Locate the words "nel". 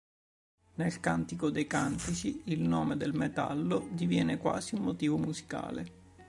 0.73-0.99